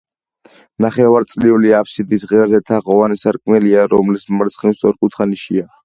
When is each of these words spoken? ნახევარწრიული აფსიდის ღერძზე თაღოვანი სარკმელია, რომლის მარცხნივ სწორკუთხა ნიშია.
ნახევარწრიული 0.85 1.75
აფსიდის 1.81 2.27
ღერძზე 2.33 2.63
თაღოვანი 2.71 3.21
სარკმელია, 3.25 3.87
რომლის 3.97 4.29
მარცხნივ 4.41 4.79
სწორკუთხა 4.81 5.33
ნიშია. 5.35 5.71